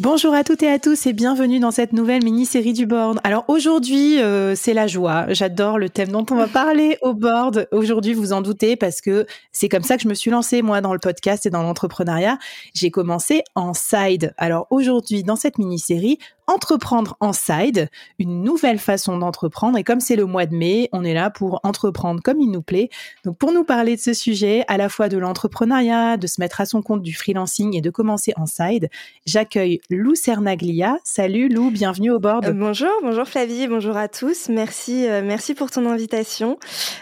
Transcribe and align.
Bonjour 0.00 0.32
à 0.32 0.44
toutes 0.44 0.62
et 0.62 0.70
à 0.70 0.78
tous 0.78 1.06
et 1.06 1.12
bienvenue 1.12 1.58
dans 1.58 1.72
cette 1.72 1.92
nouvelle 1.92 2.22
mini-série 2.22 2.72
du 2.72 2.86
board. 2.86 3.18
Alors 3.24 3.44
aujourd'hui, 3.48 4.22
euh, 4.22 4.54
c'est 4.54 4.72
la 4.72 4.86
joie. 4.86 5.26
J'adore 5.30 5.76
le 5.76 5.90
thème 5.90 6.10
dont 6.12 6.24
on 6.30 6.36
va 6.36 6.46
parler 6.46 6.98
au 7.02 7.14
board. 7.14 7.66
Aujourd'hui, 7.72 8.14
vous 8.14 8.32
en 8.32 8.40
doutez 8.40 8.76
parce 8.76 9.00
que 9.00 9.26
c'est 9.50 9.68
comme 9.68 9.82
ça 9.82 9.96
que 9.96 10.04
je 10.04 10.08
me 10.08 10.14
suis 10.14 10.30
lancée 10.30 10.62
moi 10.62 10.80
dans 10.80 10.92
le 10.92 11.00
podcast 11.00 11.46
et 11.46 11.50
dans 11.50 11.64
l'entrepreneuriat. 11.64 12.38
J'ai 12.74 12.92
commencé 12.92 13.42
en 13.56 13.74
side. 13.74 14.34
Alors 14.38 14.68
aujourd'hui, 14.70 15.24
dans 15.24 15.34
cette 15.34 15.58
mini-série, 15.58 16.20
entreprendre 16.48 17.16
en 17.20 17.32
side, 17.32 17.88
une 18.18 18.42
nouvelle 18.42 18.78
façon 18.78 19.18
d'entreprendre. 19.18 19.78
Et 19.78 19.84
comme 19.84 20.00
c'est 20.00 20.16
le 20.16 20.24
mois 20.24 20.46
de 20.46 20.56
mai, 20.56 20.88
on 20.92 21.04
est 21.04 21.14
là 21.14 21.30
pour 21.30 21.60
entreprendre 21.62 22.20
comme 22.22 22.40
il 22.40 22.50
nous 22.50 22.62
plaît. 22.62 22.88
Donc 23.24 23.36
pour 23.36 23.52
nous 23.52 23.64
parler 23.64 23.96
de 23.96 24.00
ce 24.00 24.14
sujet, 24.14 24.64
à 24.66 24.78
la 24.78 24.88
fois 24.88 25.08
de 25.08 25.18
l'entrepreneuriat, 25.18 26.16
de 26.16 26.26
se 26.26 26.40
mettre 26.40 26.60
à 26.60 26.66
son 26.66 26.82
compte 26.82 27.02
du 27.02 27.14
freelancing 27.14 27.76
et 27.76 27.82
de 27.82 27.90
commencer 27.90 28.32
en 28.36 28.46
side, 28.46 28.88
j'accueille 29.26 29.80
Lou 29.90 30.14
Cernaglia. 30.14 30.98
Salut 31.04 31.48
Lou, 31.48 31.70
bienvenue 31.70 32.10
au 32.10 32.18
board. 32.18 32.46
Euh, 32.46 32.52
bonjour, 32.52 32.90
bonjour 33.02 33.26
Flavie, 33.28 33.68
bonjour 33.68 33.96
à 33.96 34.08
tous. 34.08 34.48
Merci, 34.48 35.06
euh, 35.06 35.22
merci 35.22 35.54
pour 35.54 35.70
ton 35.70 35.84
invitation. 35.84 36.58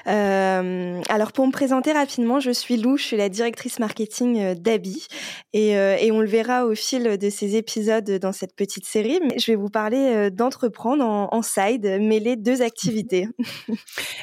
Euh, 0.08 1.00
alors 1.08 1.30
pour 1.30 1.46
me 1.46 1.52
présenter 1.52 1.92
rapidement, 1.92 2.40
je 2.40 2.50
suis 2.50 2.76
Lou, 2.76 2.96
je 2.96 3.04
suis 3.04 3.16
la 3.16 3.28
directrice 3.28 3.78
marketing 3.78 4.54
d'Abi 4.54 5.06
et, 5.52 5.70
et 5.70 6.10
on 6.10 6.20
le 6.20 6.26
verra 6.26 6.66
au 6.66 6.74
fil 6.74 7.16
de 7.16 7.30
ces 7.30 7.54
épisodes 7.54 8.18
dans 8.18 8.32
cette 8.32 8.56
petite 8.56 8.84
série. 8.84 9.20
Je 9.36 9.52
vais 9.52 9.56
vous 9.56 9.68
parler 9.68 10.30
d'entreprendre 10.30 11.04
en, 11.04 11.42
side, 11.42 11.84
mêler 12.00 12.36
deux 12.36 12.62
activités. 12.62 13.28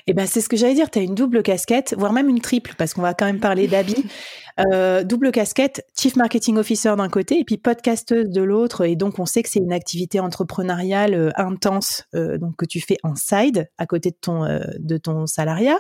Eh 0.06 0.14
ben, 0.14 0.28
c'est 0.28 0.42
ce 0.42 0.50
que 0.50 0.58
j'allais 0.58 0.74
dire. 0.74 0.90
Tu 0.90 1.00
as 1.00 1.02
une 1.02 1.16
double 1.16 1.44
casquette, 1.44 1.96
voire 1.98 2.12
même 2.12 2.28
une 2.28 2.42
triple, 2.42 2.74
parce 2.78 2.94
qu'on 2.94 3.02
va 3.02 3.14
quand 3.14 3.26
même 3.26 3.40
parler 3.40 3.68
d'habits. 3.68 4.04
Euh, 4.60 5.04
double 5.04 5.32
casquette, 5.32 5.86
Chief 5.98 6.16
Marketing 6.16 6.58
Officer 6.58 6.94
d'un 6.96 7.10
côté 7.10 7.40
et 7.40 7.44
puis 7.44 7.58
podcasteuse 7.58 8.30
de 8.30 8.42
l'autre. 8.42 8.86
Et 8.86 8.96
donc, 8.96 9.20
on 9.20 9.26
sait 9.26 9.42
que 9.42 9.50
c'est 9.50 9.60
une 9.60 9.74
activité 9.74 10.20
entrepreneuriale 10.20 11.14
euh, 11.16 11.30
intense 11.36 12.04
euh, 12.14 12.38
donc 12.38 12.56
que 12.58 12.66
tu 12.66 12.80
fais 12.80 12.98
en 13.04 13.16
side 13.16 13.70
à 13.78 13.86
côté 13.86 14.12
de 14.12 14.18
ton, 14.20 14.44
de 14.78 14.98
ton 14.98 15.26
salariat. 15.26 15.80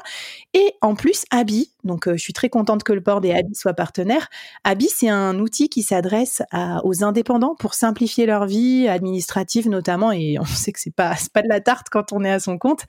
Et 0.53 0.73
en 0.81 0.95
plus, 0.95 1.25
Abi, 1.31 1.71
donc 1.83 2.09
je 2.09 2.17
suis 2.17 2.33
très 2.33 2.49
contente 2.49 2.83
que 2.83 2.93
le 2.93 2.99
board 2.99 3.23
et 3.25 3.33
Abi 3.33 3.53
soient 3.53 3.73
partenaires. 3.73 4.29
Abi, 4.63 4.87
c'est 4.87 5.09
un 5.09 5.37
outil 5.39 5.69
qui 5.69 5.83
s'adresse 5.83 6.41
aux 6.83 7.03
indépendants 7.03 7.55
pour 7.55 7.73
simplifier 7.73 8.25
leur 8.25 8.45
vie 8.45 8.87
administrative 8.87 9.69
notamment. 9.69 10.11
Et 10.11 10.37
on 10.41 10.45
sait 10.45 10.71
que 10.71 10.79
c'est 10.79 10.95
pas, 10.95 11.15
pas 11.33 11.41
de 11.41 11.49
la 11.49 11.61
tarte 11.61 11.87
quand 11.89 12.11
on 12.11 12.23
est 12.23 12.31
à 12.31 12.39
son 12.39 12.57
compte. 12.57 12.83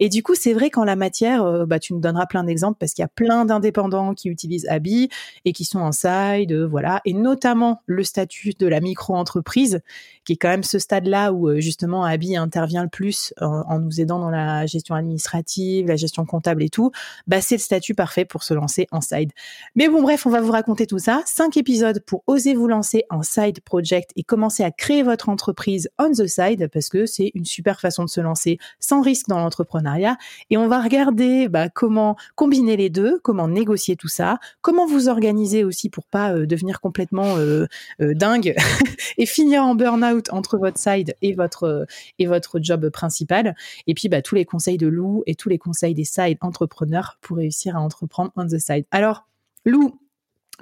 Et 0.00 0.08
du 0.08 0.22
coup, 0.22 0.34
c'est 0.34 0.52
vrai 0.52 0.70
qu'en 0.70 0.84
la 0.84 0.96
matière, 0.96 1.66
bah, 1.66 1.78
tu 1.78 1.94
nous 1.94 2.00
donneras 2.00 2.26
plein 2.26 2.44
d'exemples 2.44 2.76
parce 2.78 2.92
qu'il 2.92 3.02
y 3.02 3.06
a 3.06 3.08
plein 3.08 3.44
d'indépendants 3.44 4.14
qui 4.14 4.28
utilisent 4.28 4.66
Abi 4.68 5.08
et 5.44 5.52
qui 5.52 5.64
sont 5.64 5.80
en 5.80 5.92
side, 5.92 6.52
euh, 6.52 6.66
voilà, 6.66 7.00
et 7.04 7.12
notamment 7.12 7.82
le 7.86 8.04
statut 8.04 8.52
de 8.58 8.66
la 8.66 8.80
micro-entreprise, 8.80 9.80
qui 10.24 10.34
est 10.34 10.36
quand 10.36 10.48
même 10.48 10.62
ce 10.62 10.78
stade-là 10.78 11.32
où 11.32 11.48
euh, 11.48 11.60
justement 11.60 12.04
Abby 12.04 12.36
intervient 12.36 12.82
le 12.82 12.88
plus 12.88 13.32
en, 13.40 13.78
nous 13.78 14.00
aidant 14.00 14.18
dans 14.18 14.30
la 14.30 14.66
gestion 14.66 14.94
administrative, 14.94 15.86
la 15.86 15.96
gestion 15.96 16.24
comptable 16.24 16.62
et 16.62 16.68
tout, 16.68 16.90
bah 17.26 17.40
c'est 17.40 17.56
le 17.56 17.60
statut 17.60 17.94
parfait 17.94 18.24
pour 18.24 18.42
se 18.42 18.54
lancer 18.54 18.86
en 18.90 19.00
side. 19.00 19.30
Mais 19.74 19.88
bon, 19.88 20.02
bref, 20.02 20.26
on 20.26 20.30
va 20.30 20.40
vous 20.40 20.52
raconter 20.52 20.86
tout 20.86 20.98
ça. 20.98 21.22
Cinq 21.26 21.56
épisodes 21.56 22.02
pour 22.06 22.22
oser 22.26 22.54
vous 22.54 22.68
lancer 22.68 23.04
en 23.10 23.22
side 23.22 23.60
project 23.60 24.10
et 24.16 24.22
commencer 24.22 24.62
à 24.62 24.70
créer 24.70 25.02
votre 25.02 25.28
entreprise 25.28 25.88
on 25.98 26.10
the 26.10 26.26
side, 26.26 26.68
parce 26.72 26.88
que 26.88 27.06
c'est 27.06 27.30
une 27.34 27.44
super 27.44 27.80
façon 27.80 28.04
de 28.04 28.10
se 28.10 28.20
lancer 28.20 28.58
sans 28.78 29.00
risque 29.00 29.28
dans 29.28 29.38
l'entrepreneuriat. 29.38 30.16
Et 30.50 30.56
on 30.56 30.68
va 30.68 30.80
regarder 30.80 31.48
bah, 31.48 31.68
comment 31.68 32.16
combiner 32.34 32.76
les 32.76 32.90
deux, 32.90 33.18
comment 33.22 33.48
négocier 33.48 33.96
tout 33.96 34.08
ça, 34.08 34.38
comment 34.60 34.86
vous 34.86 35.08
organiser 35.08 35.19
aussi 35.64 35.90
pour 35.90 36.04
pas 36.04 36.32
euh, 36.32 36.46
devenir 36.46 36.80
complètement 36.80 37.36
euh, 37.36 37.66
euh, 38.00 38.14
dingue 38.14 38.54
et 39.18 39.26
finir 39.26 39.62
en 39.62 39.74
burn-out 39.74 40.32
entre 40.32 40.58
votre 40.58 40.78
side 40.78 41.14
et 41.22 41.34
votre 41.34 41.86
et 42.18 42.26
votre 42.26 42.58
job 42.60 42.88
principal. 42.90 43.54
Et 43.86 43.94
puis 43.94 44.08
bah, 44.08 44.22
tous 44.22 44.34
les 44.34 44.44
conseils 44.44 44.78
de 44.78 44.86
Lou 44.86 45.22
et 45.26 45.34
tous 45.34 45.48
les 45.48 45.58
conseils 45.58 45.94
des 45.94 46.04
side 46.04 46.38
entrepreneurs 46.40 47.18
pour 47.20 47.38
réussir 47.38 47.76
à 47.76 47.80
entreprendre 47.80 48.32
on 48.36 48.46
the 48.46 48.58
side. 48.58 48.84
Alors 48.90 49.26
Lou, 49.64 49.98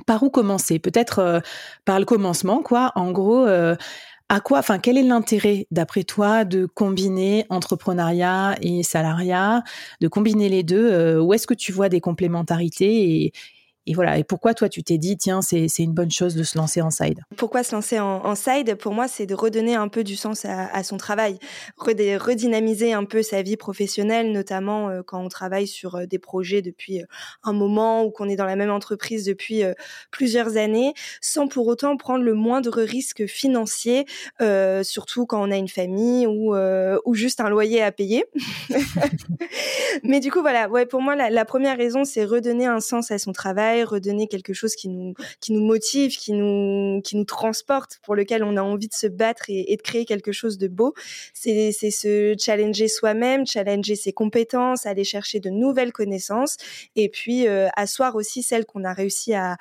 par 0.07 0.23
où 0.23 0.31
commencer? 0.31 0.79
Peut-être 0.79 1.43
par 1.85 1.99
le 1.99 2.05
commencement, 2.05 2.63
quoi. 2.63 2.93
En 2.95 3.13
gros, 3.13 3.47
à 3.47 4.41
quoi, 4.41 4.59
enfin, 4.59 4.79
quel 4.79 4.99
est 4.99 5.03
l'intérêt, 5.03 5.67
d'après 5.71 6.03
toi, 6.03 6.45
de 6.45 6.67
combiner 6.67 7.47
entrepreneuriat 7.49 8.57
et 8.61 8.83
salariat, 8.83 9.63
de 10.01 10.09
combiner 10.09 10.49
les 10.49 10.63
deux 10.63 11.19
Où 11.19 11.33
est-ce 11.33 11.47
que 11.47 11.55
tu 11.55 11.73
vois 11.73 11.89
des 11.89 12.01
complémentarités 12.01 13.25
et, 13.25 13.33
et 13.89 13.95
voilà. 13.95 14.19
Et 14.19 14.25
pourquoi 14.25 14.53
toi, 14.53 14.69
tu 14.69 14.83
t'es 14.83 14.99
dit, 14.99 15.17
tiens, 15.17 15.41
c'est 15.41 15.67
une 15.79 15.95
bonne 15.95 16.11
chose 16.11 16.35
de 16.35 16.43
se 16.43 16.59
lancer 16.59 16.83
en 16.83 16.91
side? 16.91 17.21
Pourquoi 17.39 17.63
se 17.63 17.75
lancer 17.75 17.99
en, 17.99 18.35
side? 18.35 18.75
Pour 18.75 18.93
moi, 18.93 19.09
c'est 19.09 19.25
de 19.25 19.35
redonner 19.35 19.77
un 19.77 19.89
peu 19.89 20.05
du 20.05 20.15
sens 20.15 20.45
à, 20.45 20.83
son 20.83 20.99
travail, 20.99 21.39
redynamiser 21.79 22.93
un 22.93 23.07
peu 23.07 23.23
sa 23.23 23.41
vie 23.41 23.57
professionnelle, 23.57 24.31
notamment 24.31 24.91
euh, 24.91 25.01
quand 25.03 25.25
on 25.25 25.31
travaille 25.31 25.67
sur 25.67 25.95
euh, 25.95 26.05
des 26.05 26.19
projets 26.19 26.61
depuis 26.61 27.01
euh, 27.01 27.07
un 27.43 27.55
moment 27.55 28.05
ou 28.05 28.11
qu'on 28.11 28.29
est 28.29 28.37
dans 28.37 28.45
la 28.45 28.57
même 28.57 28.71
entreprise 28.71 29.25
depuis 29.25 29.63
plusieurs 30.11 30.59
années, 30.59 30.93
sans 31.23 31.49
pour 31.49 31.67
autant 31.67 31.97
prendre 31.97 32.23
le 32.23 32.35
moindre 32.35 32.83
risque 32.83 33.27
financier, 33.27 34.05
surtout 34.83 35.25
quand 35.25 35.43
on 35.43 35.51
a 35.51 35.57
une 35.57 35.69
famille 35.69 36.27
ou, 36.27 36.55
ou 36.55 37.15
juste 37.15 37.41
un 37.41 37.49
loyer 37.49 37.83
à 37.83 37.91
payer. 37.91 38.27
Mais 40.03 40.21
du 40.21 40.31
coup, 40.31 40.41
voilà, 40.41 40.69
ouais, 40.69 40.85
pour 40.85 41.01
moi, 41.01 41.17
la 41.17 41.45
première 41.47 41.79
raison, 41.79 42.05
c'est 42.05 42.25
redonner 42.25 42.67
un 42.67 42.81
sens 42.81 43.11
à 43.11 43.19
son 43.19 43.33
travail 43.33 43.78
redonner 43.85 44.29
quelque 44.29 44.53
chose 44.53 44.75
qui 44.75 44.89
nous 44.89 45.15
qui 45.41 45.53
nous 45.53 45.65
motive, 45.65 46.17
qui 46.17 46.33
nous 46.33 47.01
qui 47.03 47.17
nous 47.17 47.25
transporte, 47.25 48.01
pour 48.03 48.15
lequel 48.15 48.43
on 48.45 48.57
a 48.57 48.63
envie 48.63 48.89
de 48.89 48.95
se 48.95 49.07
battre 49.07 49.45
et, 49.49 49.77
de 49.77 49.83
créer 49.83 50.05
quelque 50.05 50.33
chose 50.33 50.59
de 50.59 50.69
beau. 50.69 50.95
C'est 51.35 51.73
se 51.73 52.35
challenger 52.39 52.89
soi-même, 52.89 53.47
challenger 53.47 53.97
ses 53.97 54.13
compétences, 54.13 54.87
aller 54.87 55.05
chercher 55.05 55.41
de 55.41 55.51
nouvelles 55.51 55.93
connaissances 55.93 56.57
et 56.97 57.09
puis 57.09 57.47
euh, 57.49 57.69
asseoir 57.77 58.17
aussi 58.17 58.43
celles 58.43 58.67
qu'on 58.67 58.85
a 58.85 58.93
réussi 58.93 59.35
à, 59.35 59.57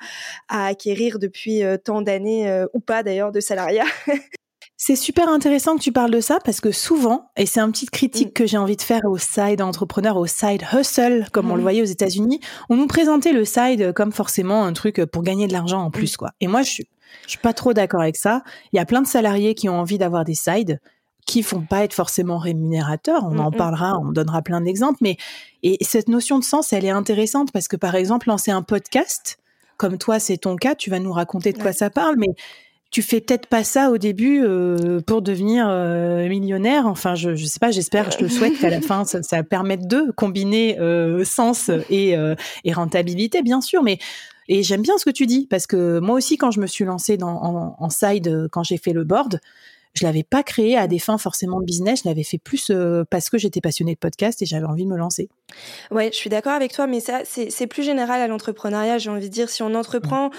à 0.48 0.66
acquérir 0.66 1.18
depuis 1.18 1.62
euh, 1.62 1.76
tant 1.76 2.02
d'années 2.02 2.48
euh, 2.48 2.66
ou 2.72 2.80
pas 2.80 3.02
d'ailleurs 3.02 3.32
de 3.32 3.40
salariat. 3.40 3.86
C'est 4.80 4.94
super 4.94 5.28
intéressant 5.28 5.76
que 5.76 5.82
tu 5.82 5.90
parles 5.90 6.12
de 6.12 6.20
ça 6.20 6.38
parce 6.44 6.60
que 6.60 6.70
souvent, 6.70 7.32
et 7.36 7.46
c'est 7.46 7.58
un 7.58 7.68
petit 7.72 7.86
critique 7.86 8.28
mm. 8.28 8.32
que 8.32 8.46
j'ai 8.46 8.58
envie 8.58 8.76
de 8.76 8.82
faire 8.82 9.00
au 9.06 9.18
side 9.18 9.60
entrepreneur, 9.60 10.16
au 10.16 10.26
side 10.26 10.64
hustle, 10.72 11.26
comme 11.32 11.50
on 11.50 11.56
le 11.56 11.60
mm. 11.60 11.62
voyait 11.62 11.82
aux 11.82 11.86
États-Unis, 11.86 12.38
on 12.70 12.76
nous 12.76 12.86
présentait 12.86 13.32
le 13.32 13.44
side 13.44 13.92
comme 13.92 14.12
forcément 14.12 14.64
un 14.64 14.72
truc 14.72 15.04
pour 15.06 15.24
gagner 15.24 15.48
de 15.48 15.52
l'argent 15.52 15.82
en 15.82 15.90
plus, 15.90 16.14
mm. 16.14 16.16
quoi. 16.16 16.30
Et 16.40 16.46
moi, 16.46 16.62
je 16.62 16.70
suis, 16.70 16.88
je 17.24 17.30
suis 17.30 17.38
pas 17.38 17.52
trop 17.52 17.72
d'accord 17.72 18.00
avec 18.00 18.14
ça. 18.14 18.44
Il 18.72 18.76
y 18.76 18.78
a 18.78 18.86
plein 18.86 19.02
de 19.02 19.08
salariés 19.08 19.56
qui 19.56 19.68
ont 19.68 19.80
envie 19.80 19.98
d'avoir 19.98 20.24
des 20.24 20.36
sides 20.36 20.80
qui 21.26 21.42
font 21.42 21.60
pas 21.60 21.82
être 21.82 21.92
forcément 21.92 22.38
rémunérateurs. 22.38 23.24
On 23.24 23.38
en 23.38 23.50
parlera, 23.50 23.98
on 23.98 24.12
donnera 24.12 24.42
plein 24.42 24.60
d'exemples, 24.60 24.98
mais 25.00 25.16
et 25.64 25.76
cette 25.80 26.08
notion 26.08 26.38
de 26.38 26.44
sens, 26.44 26.72
elle 26.72 26.84
est 26.84 26.90
intéressante 26.90 27.50
parce 27.52 27.66
que 27.66 27.76
par 27.76 27.96
exemple, 27.96 28.28
lancer 28.28 28.52
un 28.52 28.62
podcast, 28.62 29.38
comme 29.76 29.98
toi, 29.98 30.20
c'est 30.20 30.38
ton 30.38 30.54
cas, 30.56 30.76
tu 30.76 30.88
vas 30.88 31.00
nous 31.00 31.12
raconter 31.12 31.52
de 31.52 31.58
quoi 31.58 31.72
ça 31.72 31.90
parle, 31.90 32.14
mais 32.16 32.28
tu 32.90 33.02
fais 33.02 33.20
peut-être 33.20 33.46
pas 33.46 33.64
ça 33.64 33.90
au 33.90 33.98
début 33.98 34.42
euh, 34.42 35.00
pour 35.00 35.20
devenir 35.20 35.66
euh, 35.68 36.26
millionnaire. 36.28 36.86
Enfin, 36.86 37.14
je, 37.14 37.34
je 37.34 37.44
sais 37.44 37.58
pas, 37.58 37.70
j'espère, 37.70 38.10
je 38.10 38.18
te 38.18 38.28
souhaite 38.28 38.58
qu'à 38.58 38.70
la 38.70 38.80
fin, 38.80 39.04
ça, 39.04 39.42
permette 39.42 39.86
de 39.86 40.10
combiner 40.16 40.78
euh, 40.78 41.24
sens 41.24 41.70
et, 41.90 42.16
rentabilité, 42.72 43.42
bien 43.42 43.60
sûr. 43.60 43.82
Mais 43.82 43.98
et 44.50 44.62
j'aime 44.62 44.80
bien 44.80 44.96
ce 44.96 45.04
que 45.04 45.10
tu 45.10 45.26
dis 45.26 45.46
parce 45.46 45.66
que 45.66 45.98
moi 45.98 46.16
aussi, 46.16 46.38
quand 46.38 46.50
je 46.50 46.60
me 46.60 46.66
suis 46.66 46.86
lancée 46.86 47.18
dans, 47.18 47.76
en, 47.78 47.90
side, 47.90 48.48
quand 48.50 48.62
j'ai 48.62 48.78
fait 48.78 48.94
le 48.94 49.04
board, 49.04 49.40
je 49.92 50.06
l'avais 50.06 50.22
pas 50.22 50.42
créé 50.42 50.76
à 50.78 50.86
des 50.86 50.98
fins 50.98 51.18
forcément 51.18 51.60
de 51.60 51.66
business, 51.66 52.02
je 52.04 52.08
l'avais 52.08 52.22
fait 52.22 52.38
plus 52.38 52.72
parce 53.10 53.28
que 53.28 53.36
j'étais 53.36 53.60
passionnée 53.60 53.92
de 53.92 53.98
podcast 53.98 54.40
et 54.40 54.46
j'avais 54.46 54.64
envie 54.64 54.84
de 54.84 54.90
me 54.90 54.96
lancer. 54.96 55.28
Ouais, 55.90 56.08
je 56.10 56.16
suis 56.16 56.30
d'accord 56.30 56.52
avec 56.52 56.72
toi, 56.72 56.86
mais 56.86 57.00
ça, 57.00 57.20
c'est 57.24 57.66
plus 57.66 57.82
général 57.82 58.22
à 58.22 58.26
l'entrepreneuriat, 58.26 58.96
j'ai 58.96 59.10
envie 59.10 59.28
de 59.28 59.34
dire. 59.34 59.50
Si 59.50 59.62
on 59.62 59.74
entreprend 59.74 60.30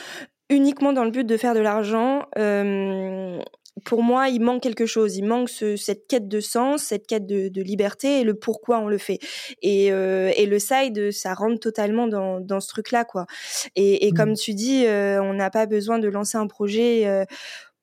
uniquement 0.50 0.94
dans 0.94 1.04
le 1.04 1.12
but 1.12 1.26
de 1.26 1.38
faire 1.38 1.54
de 1.54 1.60
l'argent, 1.60 2.26
euh, 2.38 3.40
pour 3.86 4.04
moi, 4.04 4.30
il 4.30 4.42
manque 4.42 4.62
quelque 4.62 4.86
chose. 4.86 5.16
Il 5.18 5.26
manque 5.26 5.50
cette 5.50 6.08
quête 6.08 6.28
de 6.28 6.40
sens, 6.40 6.84
cette 6.84 7.08
quête 7.08 7.26
de, 7.26 7.62
liberté 7.62 8.22
et 8.22 8.24
le 8.24 8.34
pourquoi 8.34 8.80
on 8.80 8.88
le 8.88 8.98
fait. 8.98 9.20
Et, 9.62 9.92
euh, 9.92 10.32
et 10.36 10.46
le 10.46 10.60
side, 10.60 11.12
ça 11.12 11.34
rentre 11.34 11.60
totalement 11.60 12.08
dans, 12.08 12.40
dans 12.40 12.60
ce 12.60 12.68
truc-là, 12.70 13.06
quoi. 13.06 13.26
Et, 13.76 14.08
et 14.08 14.12
comme 14.12 14.32
mmh. 14.32 14.36
tu 14.36 14.54
dis, 14.54 14.86
euh, 14.86 15.22
on 15.22 15.34
n'a 15.34 15.50
pas 15.50 15.66
besoin 15.66 16.00
de 16.00 16.08
lancer 16.08 16.38
un 16.38 16.48
projet. 16.48 17.26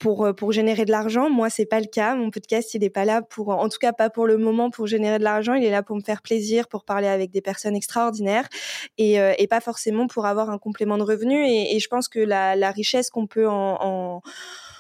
Euh, 0.05 0.33
pour 0.33 0.35
pour 0.37 0.53
générer 0.53 0.85
de 0.85 0.91
l'argent. 0.91 1.31
Moi, 1.31 1.51
c'est 1.51 1.67
pas 1.67 1.81
le 1.81 1.87
cas. 1.87 2.15
Mon 2.15 2.31
podcast, 2.31 2.75
il 2.75 2.85
est 2.85 2.91
pas 2.91 3.05
là 3.05 3.23
pour, 3.23 3.49
en 3.49 3.69
tout 3.69 3.79
cas 3.79 3.93
pas 3.93 4.11
pour 4.11 4.27
le 4.27 4.37
moment, 4.37 4.71
pour 4.71 4.87
générer 4.87 5.19
de 5.19 5.25
l'argent. 5.25 5.55
Il 5.55 5.65
est 5.65 5.71
là 5.71 5.83
pour 5.83 5.97
me 5.97 6.03
faire 6.03 6.23
plaisir, 6.23 6.69
pour 6.69 6.85
parler 6.85 7.09
avec 7.09 7.31
des 7.31 7.41
personnes 7.41 7.75
extraordinaires 7.75 8.49
et, 8.99 9.15
et 9.15 9.47
pas 9.47 9.61
forcément 9.61 10.07
pour 10.07 10.27
avoir 10.27 10.51
un 10.51 10.59
complément 10.59 10.99
de 10.99 11.03
revenu. 11.03 11.47
Et, 11.47 11.79
je 11.79 11.89
pense 11.89 12.09
que 12.09 12.21
la, 12.21 12.71
richesse 12.71 13.11
qu'on 13.11 13.27
peut 13.27 13.49
en, 13.49 14.23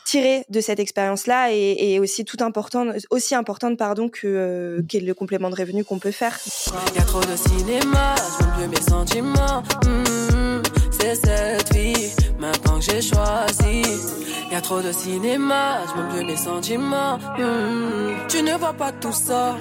tirer 0.04 0.44
de 0.50 0.60
cette 0.60 0.78
expérience-là 0.78 1.48
est, 1.52 1.98
aussi 1.98 2.24
tout 2.24 2.38
important, 2.40 2.86
aussi 3.10 3.34
importante 3.34 3.76
pardon 3.78 4.08
que 4.08 4.26
euh, 4.26 4.82
le 4.92 5.12
complément 5.14 5.50
de 5.50 5.56
revenu 5.56 5.84
qu'on 5.84 5.98
peut 5.98 6.12
faire. 6.12 6.38
Y 6.94 6.98
a 6.98 7.02
trop 7.02 7.20
de 7.20 7.36
cinéma, 7.36 8.14
je 8.60 8.66
mes 8.66 8.82
sentiments. 8.82 9.62
Hmm, 9.84 10.62
c'est 10.90 11.14
cette 11.14 11.74
vie 11.74 12.25
y 14.50 14.54
a 14.54 14.60
trop 14.60 14.80
de 14.80 14.92
cinéma, 14.92 15.78
je 15.86 16.14
plus 16.14 16.26
mes 16.26 16.36
sentiments. 16.36 17.16
Hmm, 17.38 18.26
tu 18.28 18.42
ne 18.42 18.56
vois 18.58 18.74
pas 18.74 18.92
tout 18.92 19.12
ça, 19.12 19.56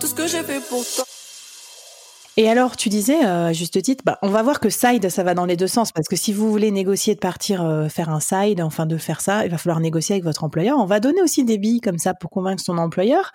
tout 0.00 0.06
ce 0.06 0.14
que 0.14 0.26
j'ai 0.26 0.42
fait 0.42 0.60
pour 0.68 0.84
toi. 0.84 1.04
Et 2.36 2.48
alors, 2.48 2.76
tu 2.76 2.88
disais, 2.88 3.24
euh, 3.24 3.52
juste 3.52 3.82
titre, 3.82 4.04
bah, 4.04 4.18
on 4.22 4.28
va 4.28 4.42
voir 4.42 4.60
que 4.60 4.70
side, 4.70 5.08
ça 5.08 5.24
va 5.24 5.34
dans 5.34 5.44
les 5.44 5.56
deux 5.56 5.66
sens, 5.66 5.90
parce 5.90 6.06
que 6.06 6.14
si 6.14 6.32
vous 6.32 6.50
voulez 6.50 6.70
négocier 6.70 7.14
de 7.14 7.20
partir 7.20 7.64
euh, 7.64 7.88
faire 7.88 8.10
un 8.10 8.20
side, 8.20 8.60
enfin 8.60 8.86
de 8.86 8.96
faire 8.96 9.20
ça, 9.20 9.44
il 9.44 9.50
va 9.50 9.58
falloir 9.58 9.80
négocier 9.80 10.14
avec 10.14 10.24
votre 10.24 10.44
employeur. 10.44 10.78
On 10.78 10.86
va 10.86 11.00
donner 11.00 11.20
aussi 11.22 11.44
des 11.44 11.58
billes 11.58 11.80
comme 11.80 11.98
ça 11.98 12.14
pour 12.14 12.30
convaincre 12.30 12.62
son 12.62 12.78
employeur. 12.78 13.32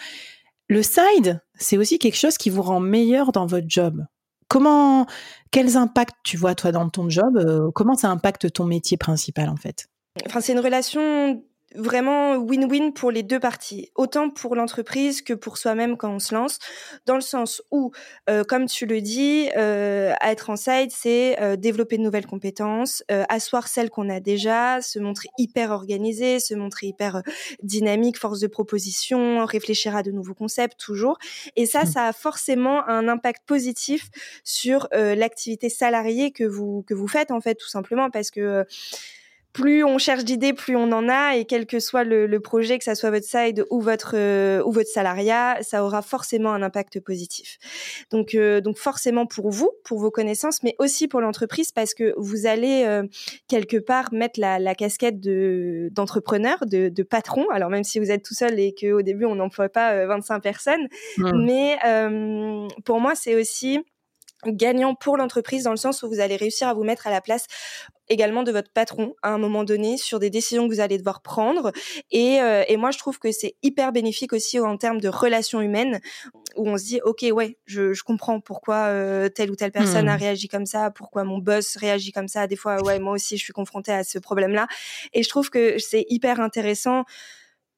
Le 0.70 0.81
side, 0.84 1.42
c'est 1.56 1.78
aussi 1.78 2.00
quelque 2.00 2.18
chose 2.18 2.38
qui 2.38 2.50
vous 2.50 2.62
rend 2.62 2.80
meilleur 2.80 3.31
dans 3.34 3.46
votre 3.46 3.68
job. 3.68 4.06
Comment, 4.53 5.07
quels 5.50 5.77
impacts 5.77 6.17
tu 6.23 6.38
vois 6.38 6.53
toi 6.53 6.71
dans 6.71 6.88
ton 6.88 7.09
job 7.09 7.38
euh, 7.38 7.71
Comment 7.73 7.95
ça 7.95 8.11
impacte 8.11 8.53
ton 8.53 8.65
métier 8.65 8.97
principal 8.97 9.50
en 9.50 9.55
fait? 9.55 9.88
Enfin, 10.27 10.41
c'est 10.41 10.53
une 10.53 10.59
relation 10.59 11.44
vraiment 11.75 12.36
win-win 12.36 12.94
pour 12.94 13.12
les 13.12 13.24
deux 13.24 13.40
parties, 13.40 13.92
autant 13.96 14.30
pour 14.30 14.56
l'entreprise 14.56 15.22
que 15.22 15.34
pour 15.34 15.58
soi-même 15.58 15.98
quand 15.98 16.12
on 16.12 16.20
se 16.20 16.34
lance, 16.34 16.60
dans 17.06 17.16
le 17.16 17.22
sens 17.22 17.62
où, 17.72 17.92
euh, 18.30 18.44
comme 18.44 18.66
tu 18.66 18.86
le 18.86 19.02
dis, 19.02 19.50
euh, 19.58 20.14
être 20.22 20.50
en 20.50 20.56
side, 20.56 20.92
c'est 20.92 21.40
euh, 21.42 21.56
développer 21.56 21.98
de 21.98 22.04
nouvelles 22.04 22.25
compétences, 22.25 23.04
euh, 23.12 23.24
asseoir 23.30 23.68
celles 23.68 23.90
qu'on 23.90 24.10
a 24.10 24.20
déjà, 24.20 24.81
se 24.81 25.00
montrer 25.00 25.30
hyper 25.38 25.72
organisé, 25.72 26.40
se 26.40 26.54
montrer 26.54 26.88
hyper 26.88 27.22
dynamique, 27.62 28.18
force 28.18 28.40
de 28.40 28.48
proposition, 28.48 29.46
réfléchir 29.46 29.96
à 29.96 30.04
de 30.04 30.12
nouveaux 30.12 30.34
concepts 30.34 30.80
toujours. 30.80 31.18
Et 31.56 31.66
ça, 31.66 31.84
mmh. 31.84 31.88
ça 31.88 32.08
a 32.08 32.14
forcément 32.14 32.88
un 32.88 33.08
impact 33.08 33.44
positif 33.46 34.10
sur 34.44 34.88
l'activité 34.92 35.70
salariée 35.70 36.31
que 36.31 36.44
vous 36.44 36.84
que 36.88 36.94
vous 36.94 37.08
faites 37.08 37.31
en 37.31 37.42
fait, 37.42 37.56
tout 37.56 37.68
simplement 37.68 38.10
parce 38.10 38.31
que 38.31 38.66
plus 39.53 39.83
on 39.83 40.00
cherche 40.00 40.25
d'idées, 40.25 40.53
plus 40.53 40.75
on 40.75 40.91
en 40.91 41.07
a, 41.07 41.35
et 41.35 41.45
quel 41.45 41.67
que 41.67 41.79
soit 41.79 42.03
le, 42.03 42.39
projet, 42.39 42.79
que 42.79 42.83
ça 42.83 42.95
soit 42.95 43.11
votre 43.11 43.25
side 43.25 43.63
ou 43.69 43.79
votre 43.79 44.15
euh, 44.15 44.63
ou 44.65 44.71
votre 44.71 44.89
salariat, 44.89 45.57
ça 45.61 45.85
aura 45.85 46.01
forcément 46.01 46.51
un 46.51 46.61
impact 46.63 47.00
positif. 47.00 47.57
Donc 48.11 48.33
euh, 48.33 48.59
donc 48.59 48.77
forcément 48.77 49.25
pour 49.27 49.51
vous, 49.51 49.71
pour 49.85 50.00
vos 50.00 50.11
connaissances, 50.11 50.63
mais 50.63 50.75
aussi 50.79 51.07
pour 51.07 51.21
l'entreprise 51.21 51.71
parce 51.71 51.94
que 51.94 52.13
vous 52.17 52.47
allez 52.47 52.83
euh, 52.85 53.03
quelque 53.47 53.77
part 53.77 54.11
mettre 54.11 54.39
la, 54.39 54.75
casquette 54.75 55.19
de 55.19 55.89
d'entrepreneur, 55.91 56.65
de, 56.65 56.89
de, 56.89 57.03
patron. 57.03 57.45
Alors 57.51 57.69
même 57.69 57.83
si 57.83 58.00
vous 58.00 58.09
êtes 58.09 58.23
tout 58.23 58.33
seul 58.33 58.59
et 58.59 58.73
qu'au 58.73 59.03
début 59.03 59.25
on 59.25 59.35
n'emploie 59.35 59.69
pas 59.69 60.05
25 60.07 60.39
personnes, 60.39 60.88
mmh. 61.17 61.45
mais 61.45 61.77
pour 62.83 63.00
moi 63.00 63.13
c'est 63.13 63.35
aussi 63.35 63.79
gagnant 64.48 64.95
pour 64.95 65.18
l'entreprise 65.18 65.63
dans 65.63 65.72
le 65.72 65.78
sens 65.78 66.04
où 66.04 66.10
vous 66.10 66.19
allez 66.19 66.36
réussir 66.36 66.68
à 66.68 66.74
vous 66.74 66.84
mettre 66.84 67.07
à 67.07 67.12
la 67.12 67.22
place 67.22 67.48
également 68.10 68.44
de 68.44 68.51
votre 68.51 68.72
patron 68.72 69.16
à 69.22 69.30
un 69.30 69.38
moment 69.38 69.63
donné 69.63 69.98
sur 69.98 70.19
des 70.19 70.30
décisions 70.30 70.68
que 70.68 70.74
vous 70.74 70.80
allez 70.80 70.98
devoir 70.98 71.22
prendre. 71.22 71.72
Et, 72.12 72.42
euh, 72.42 72.63
et 72.68 72.78
moi, 72.78 72.92
je 72.92 72.98
trouve 72.98 73.19
que 73.19 73.31
c'est 73.31 73.56
hyper 73.63 73.92
bénéfique 73.92 74.34
aussi 74.34 74.60
en 74.60 74.78
termes 74.78 75.00
de 75.00 75.10
relations 75.10 75.62
humaines 75.62 76.00
où 76.56 76.68
on 76.68 76.78
se 76.78 76.84
dit, 76.84 77.01
OK, 77.04 77.25
ouais, 77.31 77.57
je, 77.66 77.94
je 77.94 78.04
comprends 78.04 78.40
pourquoi 78.40 78.88
euh, 78.88 79.30
telle 79.30 79.51
ou 79.51 79.56
telle 79.56 79.72
personne 79.72 80.10
a 80.10 80.16
mmh. 80.16 80.19
réagi 80.19 80.48
comme 80.48 80.66
ça, 80.66 80.92
pourquoi 80.92 81.24
mon 81.24 81.38
boss 81.38 81.78
réagit 81.78 82.12
comme 82.12 82.28
ça. 82.28 82.48
Des 82.48 82.56
fois, 82.56 82.81
ouais, 82.84 83.00
moi 83.00 83.13
aussi, 83.13 83.38
je 83.38 83.44
suis 83.44 83.54
confrontée 83.54 83.94
à 83.94 84.04
ce 84.04 84.19
problème-là. 84.19 84.68
Et 85.13 85.24
je 85.24 85.30
trouve 85.30 85.50
que 85.50 85.78
c'est 85.80 86.06
hyper 86.10 86.39
intéressant 86.39 87.06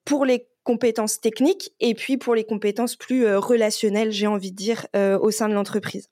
pour 0.03 0.25
les 0.25 0.47
compétences 0.63 1.21
techniques 1.21 1.71
et 1.79 1.93
puis 1.93 2.17
pour 2.17 2.33
les 2.33 2.43
compétences 2.43 2.95
plus 2.95 3.25
euh, 3.25 3.39
relationnelles, 3.39 4.11
j'ai 4.11 4.27
envie 4.27 4.51
de 4.51 4.55
dire, 4.55 4.87
au 4.95 5.31
sein 5.31 5.47
de 5.47 5.53
l'entreprise. 5.53 6.09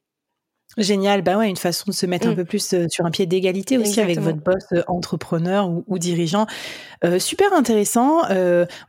Génial, 0.78 1.22
bah 1.22 1.38
ouais, 1.38 1.50
une 1.50 1.58
façon 1.58 1.86
de 1.88 1.94
se 1.94 2.08
mettre 2.08 2.28
un 2.28 2.32
mmh. 2.32 2.36
peu 2.36 2.46
plus 2.46 2.74
euh, 2.74 2.88
sur 2.90 3.06
un 3.06 3.12
pied 3.12 3.28
d'égalité 3.28 3.78
aussi 3.78 4.02
avec 4.02 4.20
votre 4.20 4.40
boss 4.40 4.64
euh, 4.72 4.82
entrepreneur 4.88 5.70
ou, 5.70 6.00
dirigeant. 6.00 6.48
Euh, 7.06 7.20
super 7.20 7.54
intéressant. 7.54 8.22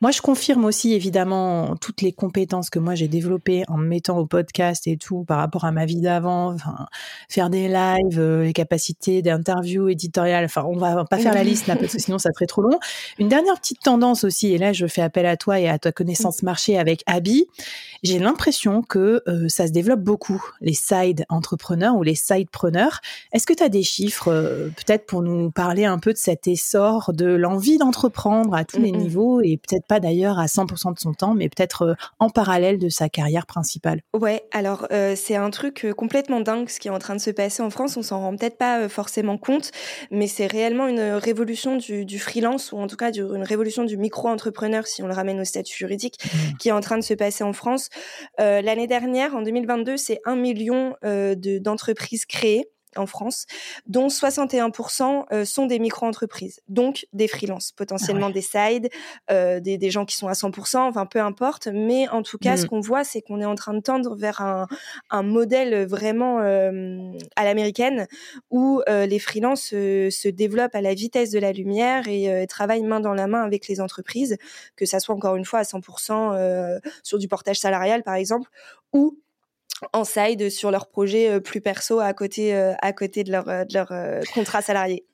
moi, 0.00 0.10
je 0.10 0.22
confirme 0.22 0.64
aussi 0.64 0.94
évidemment 0.94 1.76
toutes 1.76 2.00
les 2.00 2.12
compétences 2.12 2.70
que 2.70 2.78
moi 2.78 2.94
j'ai 2.94 3.08
développées 3.08 3.64
en 3.68 3.76
me 3.76 3.86
mettant 3.86 4.18
au 4.18 4.24
podcast 4.24 4.86
et 4.86 4.96
tout 4.96 5.24
par 5.24 5.38
rapport 5.38 5.64
à 5.64 5.72
ma 5.72 5.84
vie 5.84 6.00
d'avant. 6.00 6.54
Enfin, 6.54 6.86
faire 7.28 7.50
des 7.50 7.68
lives, 7.68 8.22
les 8.42 8.52
capacités 8.52 9.20
d'interview 9.20 9.88
éditoriale. 9.88 10.44
Enfin, 10.46 10.64
on 10.66 10.76
va 10.76 11.04
pas 11.04 11.18
faire 11.18 11.34
la 11.34 11.44
liste 11.44 11.66
là 11.66 11.76
parce 11.76 11.92
que 11.92 11.98
sinon 12.00 12.18
ça 12.18 12.30
serait 12.32 12.46
trop 12.46 12.62
long. 12.62 12.78
Une 13.18 13.28
dernière 13.28 13.58
petite 13.60 13.80
tendance 13.80 14.24
aussi, 14.24 14.54
et 14.54 14.58
là 14.58 14.72
je 14.72 14.86
fais 14.86 15.02
appel 15.02 15.26
à 15.26 15.36
toi 15.36 15.60
et 15.60 15.68
à 15.68 15.78
ta 15.78 15.92
connaissance 15.92 16.42
mmh. 16.42 16.46
marché 16.46 16.78
avec 16.78 17.02
Abby. 17.06 17.46
J'ai 18.02 18.18
l'impression 18.18 18.82
que 18.82 19.22
ça 19.48 19.66
se 19.66 19.72
développe 19.72 20.00
beaucoup 20.00 20.42
les 20.60 20.74
side 20.74 21.24
entrepreneurs 21.28 21.73
ou 21.74 22.02
les 22.02 22.14
sidepreneurs. 22.14 23.00
Est-ce 23.32 23.46
que 23.46 23.52
tu 23.52 23.62
as 23.62 23.68
des 23.68 23.82
chiffres 23.82 24.28
euh, 24.28 24.68
peut-être 24.68 25.06
pour 25.06 25.22
nous 25.22 25.50
parler 25.50 25.84
un 25.84 25.98
peu 25.98 26.12
de 26.12 26.18
cet 26.18 26.46
essor 26.46 27.12
de 27.12 27.26
l'envie 27.26 27.78
d'entreprendre 27.78 28.54
à 28.54 28.64
tous 28.64 28.80
les 28.80 28.92
niveaux 28.92 29.40
et 29.40 29.56
peut-être 29.56 29.86
pas 29.86 30.00
d'ailleurs 30.00 30.38
à 30.38 30.46
100% 30.46 30.94
de 30.94 30.98
son 30.98 31.12
temps, 31.12 31.34
mais 31.34 31.48
peut-être 31.48 31.82
euh, 31.82 31.94
en 32.18 32.30
parallèle 32.30 32.78
de 32.78 32.88
sa 32.88 33.08
carrière 33.08 33.46
principale? 33.46 34.00
Ouais, 34.14 34.44
alors 34.52 34.86
euh, 34.92 35.14
c'est 35.16 35.36
un 35.36 35.50
truc 35.50 35.86
complètement 35.96 36.40
dingue 36.40 36.68
ce 36.68 36.78
qui 36.80 36.88
est 36.88 36.92
en 36.92 36.98
train 36.98 37.14
de 37.14 37.20
se 37.20 37.30
passer 37.30 37.62
en 37.62 37.70
France. 37.70 37.96
On 37.96 38.02
s'en 38.02 38.20
rend 38.20 38.36
peut-être 38.36 38.58
pas 38.58 38.88
forcément 38.88 39.38
compte, 39.38 39.70
mais 40.10 40.26
c'est 40.26 40.46
réellement 40.46 40.86
une 40.86 41.00
révolution 41.00 41.76
du, 41.76 42.18
freelance 42.18 42.72
ou 42.72 42.78
en 42.78 42.86
tout 42.86 42.96
cas 42.96 43.10
une 43.10 43.42
révolution 43.42 43.84
du 43.84 43.96
micro-entrepreneur 43.96 44.86
si 44.86 45.02
on 45.02 45.06
le 45.06 45.14
ramène 45.14 45.40
au 45.40 45.44
statut 45.44 45.76
juridique 45.76 46.18
mmh. 46.24 46.56
qui 46.58 46.68
est 46.68 46.72
en 46.72 46.80
train 46.80 46.96
de 46.96 47.02
se 47.02 47.14
passer 47.14 47.44
en 47.44 47.52
France. 47.52 47.88
L'année 48.38 48.86
dernière, 48.86 49.34
en 49.34 49.42
2022, 49.42 49.96
c'est 49.96 50.20
un 50.24 50.36
million 50.36 50.94
de 51.02 51.58
d'entreprises 51.64 52.24
créées 52.24 52.68
en 52.96 53.06
France, 53.06 53.46
dont 53.86 54.08
61% 54.08 55.24
euh, 55.32 55.44
sont 55.44 55.66
des 55.66 55.78
micro-entreprises, 55.78 56.60
donc 56.68 57.06
des 57.12 57.28
freelances, 57.28 57.72
potentiellement 57.72 58.28
ah 58.28 58.32
des 58.32 58.42
sides, 58.42 58.90
euh, 59.30 59.60
des, 59.60 59.78
des, 59.78 59.90
gens 59.90 60.04
qui 60.04 60.16
sont 60.16 60.28
à 60.28 60.32
100%, 60.32 60.78
enfin 60.78 61.06
peu 61.06 61.20
importe, 61.20 61.68
mais 61.72 62.08
en 62.08 62.22
tout 62.22 62.38
cas, 62.38 62.56
ce 62.56 62.64
mmh. 62.64 62.68
qu'on 62.68 62.80
voit, 62.80 63.04
c'est 63.04 63.22
qu'on 63.22 63.40
est 63.40 63.44
en 63.44 63.54
train 63.54 63.74
de 63.74 63.80
tendre 63.80 64.16
vers 64.16 64.40
un, 64.40 64.66
un 65.10 65.22
modèle 65.22 65.86
vraiment 65.86 66.40
euh, 66.40 67.12
à 67.36 67.44
l'américaine, 67.44 68.06
où 68.50 68.82
les 68.88 69.18
freelances 69.18 69.70
se 69.70 70.28
développent 70.28 70.74
à 70.74 70.80
la 70.80 70.94
vitesse 70.94 71.30
de 71.30 71.38
la 71.38 71.52
lumière 71.52 72.08
et 72.08 72.46
travaillent 72.48 72.82
main 72.82 73.00
dans 73.00 73.14
la 73.14 73.26
main 73.26 73.42
avec 73.42 73.68
les 73.68 73.80
entreprises, 73.80 74.36
que 74.76 74.86
ça 74.86 75.00
soit 75.00 75.14
encore 75.14 75.36
une 75.36 75.44
fois 75.44 75.60
à 75.60 75.62
100% 75.62 76.80
sur 77.02 77.18
du 77.18 77.28
portage 77.28 77.58
salarial, 77.58 78.02
par 78.02 78.14
exemple, 78.14 78.48
ou 78.92 79.18
en 79.92 80.04
side 80.04 80.50
sur 80.50 80.70
leur 80.70 80.88
projet 80.88 81.30
euh, 81.30 81.40
plus 81.40 81.60
perso 81.60 82.00
à 82.00 82.12
côté, 82.14 82.54
euh, 82.54 82.72
à 82.80 82.92
côté 82.92 83.24
de 83.24 83.32
leur, 83.32 83.48
euh, 83.48 83.64
de 83.64 83.74
leur 83.74 83.92
contrat 84.32 84.62
salarié. 84.62 85.04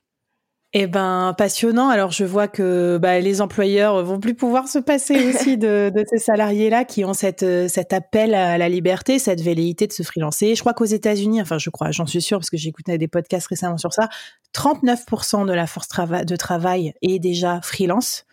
Eh 0.73 0.87
ben 0.87 1.35
passionnant. 1.37 1.89
Alors 1.89 2.13
je 2.13 2.25
vois 2.25 2.47
que 2.47 2.97
bah, 3.03 3.19
les 3.19 3.41
employeurs 3.41 4.05
vont 4.05 4.21
plus 4.21 4.35
pouvoir 4.35 4.69
se 4.69 4.79
passer 4.79 5.15
aussi 5.29 5.59
de, 5.59 5.91
de 5.93 6.05
ces 6.09 6.19
salariés-là 6.19 6.85
qui 6.85 7.05
ont 7.05 7.13
cette 7.13 7.45
cet 7.69 7.93
appel 7.93 8.35
à 8.35 8.57
la 8.57 8.69
liberté, 8.69 9.19
cette 9.19 9.41
velléité 9.41 9.89
de 9.89 9.93
se 9.93 10.05
freelancer. 10.05 10.55
Je 10.55 10.61
crois 10.61 10.73
qu'aux 10.73 10.85
États-Unis, 10.85 11.43
enfin 11.43 11.59
je 11.59 11.71
crois, 11.71 11.91
j'en 11.91 12.07
suis 12.07 12.23
sûre 12.23 12.39
parce 12.39 12.51
que 12.51 12.57
j'ai 12.57 12.69
écouté 12.69 12.99
des 12.99 13.09
podcasts 13.09 13.49
récemment 13.49 13.79
sur 13.79 13.93
ça, 13.93 14.09
39% 14.55 15.47
de 15.47 15.53
la 15.53 15.67
force 15.67 15.89
de 15.89 16.37
travail 16.37 16.93
est 17.03 17.19
déjà 17.19 17.61
freelance 17.63 18.27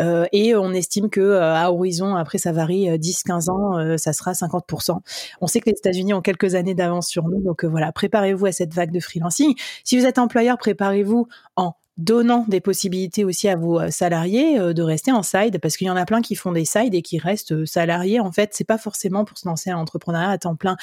euh, 0.00 0.26
et 0.32 0.54
on 0.56 0.72
estime 0.72 1.10
que 1.10 1.20
euh, 1.20 1.54
à 1.54 1.70
horizon, 1.70 2.16
après 2.16 2.38
ça 2.38 2.52
varie 2.52 2.88
10-15 2.88 3.48
euh, 3.48 3.52
ans, 3.52 3.78
euh, 3.78 3.96
ça 3.96 4.12
sera 4.12 4.32
50%. 4.32 4.98
On 5.40 5.46
sait 5.46 5.60
que 5.60 5.70
les 5.70 5.76
États-Unis 5.76 6.12
ont 6.14 6.22
quelques 6.22 6.56
années 6.56 6.74
d'avance 6.74 7.08
sur 7.08 7.28
nous, 7.28 7.40
donc 7.42 7.64
voilà, 7.64 7.92
préparez-vous 7.92 8.46
à 8.46 8.52
cette 8.52 8.74
vague 8.74 8.90
de 8.90 9.00
freelancing. 9.00 9.54
Si 9.84 9.98
vous 9.98 10.06
êtes 10.06 10.18
employeur, 10.18 10.58
préparez-vous 10.58 11.28
en 11.56 11.74
donnant 12.00 12.44
des 12.48 12.60
possibilités 12.60 13.24
aussi 13.24 13.48
à 13.48 13.56
vos 13.56 13.90
salariés 13.90 14.58
de 14.58 14.82
rester 14.82 15.12
en 15.12 15.22
side, 15.22 15.58
parce 15.60 15.76
qu'il 15.76 15.86
y 15.86 15.90
en 15.90 15.96
a 15.96 16.04
plein 16.04 16.22
qui 16.22 16.34
font 16.34 16.52
des 16.52 16.64
sides 16.64 16.94
et 16.94 17.02
qui 17.02 17.18
restent 17.18 17.64
salariés. 17.66 18.20
En 18.20 18.32
fait, 18.32 18.50
c'est 18.52 18.64
pas 18.64 18.78
forcément 18.78 19.24
pour 19.24 19.38
se 19.38 19.46
lancer 19.46 19.72
en 19.72 19.80
entrepreneuriat 19.80 20.30
à 20.30 20.38
temps 20.38 20.56
plein. 20.56 20.76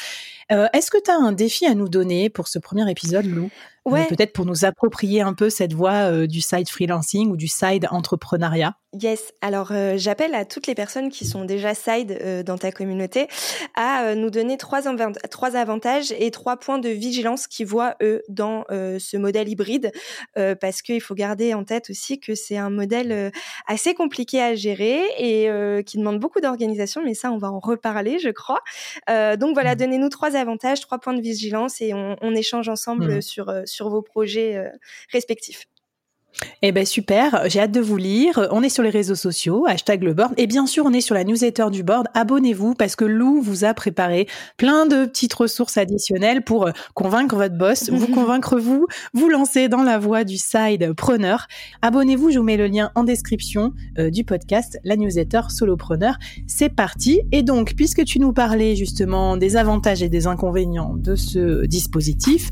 Est-ce 0.49 0.91
que 0.91 1.01
tu 1.03 1.11
as 1.11 1.17
un 1.17 1.31
défi 1.31 1.65
à 1.65 1.73
nous 1.73 1.89
donner 1.89 2.29
pour 2.29 2.47
ce 2.47 2.59
premier 2.59 2.89
épisode, 2.89 3.25
Lou? 3.25 3.49
Ouais. 3.87 4.05
Peut-être 4.07 4.33
pour 4.33 4.45
nous 4.45 4.65
approprier 4.65 5.21
un 5.21 5.33
peu 5.33 5.49
cette 5.49 5.73
voie 5.73 6.27
du 6.27 6.41
side 6.41 6.69
freelancing 6.69 7.31
ou 7.31 7.37
du 7.37 7.47
side 7.47 7.87
entrepreneuriat. 7.89 8.75
Yes, 8.93 9.33
alors 9.41 9.73
euh, 9.73 9.95
j'appelle 9.97 10.33
à 10.33 10.45
toutes 10.45 10.65
les 10.65 10.73
personnes 10.73 11.09
qui 11.09 11.25
sont 11.25 11.43
déjà 11.43 11.73
side 11.73 12.17
euh, 12.21 12.41
dans 12.41 12.57
ta 12.57 12.71
communauté 12.71 13.27
à 13.75 14.05
euh, 14.05 14.15
nous 14.15 14.29
donner 14.29 14.55
trois, 14.55 14.81
trois 15.29 15.55
avantages 15.57 16.13
et 16.17 16.31
trois 16.31 16.55
points 16.55 16.79
de 16.79 16.87
vigilance 16.89 17.47
qu'ils 17.47 17.67
voient 17.67 17.95
eux 18.01 18.23
dans 18.29 18.63
ce 18.69 19.17
modèle 19.17 19.49
hybride 19.49 19.91
parce 20.35 20.81
qu'il 20.81 21.01
faut 21.01 21.15
garder 21.15 21.53
en 21.53 21.63
tête 21.63 21.89
aussi 21.89 22.19
que 22.19 22.35
c'est 22.35 22.57
un 22.57 22.69
modèle 22.69 23.31
assez 23.67 23.93
compliqué 23.93 24.41
à 24.41 24.55
gérer 24.55 25.01
et 25.17 25.49
qui 25.83 25.97
demande 25.97 26.19
beaucoup 26.19 26.39
d'organisation 26.39 27.01
mais 27.03 27.13
ça 27.13 27.31
on 27.31 27.37
va 27.37 27.51
en 27.51 27.59
reparler 27.59 28.19
je 28.19 28.29
crois. 28.29 28.61
donc 29.07 29.53
voilà, 29.53 29.75
mmh. 29.75 29.77
donnez-nous 29.77 30.09
trois 30.09 30.35
avantages, 30.35 30.81
trois 30.81 30.99
points 30.99 31.13
de 31.13 31.21
vigilance 31.21 31.81
et 31.81 31.93
on, 31.93 32.15
on 32.21 32.35
échange 32.35 32.69
ensemble 32.69 33.17
mmh. 33.17 33.21
sur, 33.21 33.53
sur 33.65 33.76
vos 33.85 34.01
projets 34.03 34.71
respectifs. 35.11 35.65
Eh 36.61 36.71
ben 36.71 36.85
super, 36.85 37.43
j'ai 37.47 37.59
hâte 37.59 37.71
de 37.71 37.79
vous 37.79 37.97
lire. 37.97 38.47
On 38.51 38.63
est 38.63 38.69
sur 38.69 38.83
les 38.83 38.89
réseaux 38.89 39.15
sociaux, 39.15 39.65
hashtag 39.67 40.03
le 40.03 40.13
board. 40.13 40.33
Et 40.37 40.47
bien 40.47 40.65
sûr, 40.65 40.85
on 40.85 40.93
est 40.93 41.01
sur 41.01 41.15
la 41.15 41.23
newsletter 41.23 41.67
du 41.71 41.83
board. 41.83 42.07
Abonnez-vous 42.13 42.73
parce 42.73 42.95
que 42.95 43.05
Lou 43.05 43.41
vous 43.41 43.63
a 43.63 43.73
préparé 43.73 44.27
plein 44.57 44.85
de 44.85 45.05
petites 45.05 45.33
ressources 45.33 45.77
additionnelles 45.77 46.43
pour 46.43 46.67
euh, 46.67 46.71
convaincre 46.93 47.35
votre 47.35 47.57
boss, 47.57 47.89
vous 47.91 48.07
convaincre 48.07 48.57
vous, 48.57 48.87
vous 49.13 49.29
lancer 49.29 49.67
dans 49.67 49.83
la 49.83 49.99
voie 49.99 50.23
du 50.23 50.37
side 50.37 50.93
preneur. 50.93 51.47
Abonnez-vous, 51.81 52.31
je 52.31 52.39
vous 52.39 52.45
mets 52.45 52.57
le 52.57 52.67
lien 52.67 52.91
en 52.95 53.03
description 53.03 53.73
euh, 53.99 54.09
du 54.09 54.23
podcast, 54.23 54.79
la 54.83 54.95
newsletter 54.95 55.41
solopreneur. 55.49 56.17
C'est 56.47 56.69
parti. 56.69 57.21
Et 57.31 57.43
donc, 57.43 57.73
puisque 57.75 58.03
tu 58.03 58.19
nous 58.19 58.33
parlais 58.33 58.75
justement 58.75 59.37
des 59.37 59.57
avantages 59.57 60.01
et 60.01 60.09
des 60.09 60.27
inconvénients 60.27 60.95
de 60.95 61.15
ce 61.15 61.65
dispositif, 61.65 62.49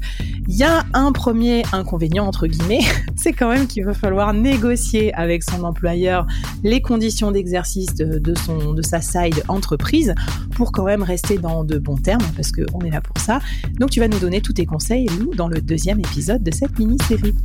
il 0.48 0.56
y 0.56 0.64
a 0.64 0.86
un 0.94 1.12
premier 1.12 1.64
inconvénient 1.72 2.26
entre 2.26 2.48
guillemets, 2.48 2.82
c'est 3.16 3.34
quand 3.34 3.50
même 3.50 3.68
qu'il 3.76 3.84
va 3.84 3.94
falloir 3.94 4.34
négocier 4.34 5.14
avec 5.16 5.44
son 5.44 5.66
employeur 5.66 6.26
les 6.64 6.82
conditions 6.82 7.32
d'exercice 7.32 7.94
de, 7.94 8.34
sa 8.82 9.02
side 9.02 9.44
entreprise 9.50 10.16
pour 10.56 10.72
quand 10.72 10.86
même 10.86 11.04
rester 11.04 11.38
dans 11.38 11.66
de 11.66 11.78
bons 11.78 11.98
termes, 11.98 12.24
parce 12.38 12.54
qu'on 12.54 12.80
est 12.86 12.90
là 12.90 13.02
pour 13.02 13.18
ça. 13.18 13.40
Donc 13.78 13.90
tu 13.90 14.00
vas 14.00 14.08
nous 14.08 14.20
donner 14.20 14.40
tous 14.40 14.54
tes 14.54 14.66
conseils, 14.66 15.08
nous, 15.20 15.36
dans 15.36 15.50
le 15.50 15.60
deuxième 15.60 16.00
épisode 16.00 16.42
de 16.42 16.52
cette 16.52 16.80
mini-série. 16.80 17.36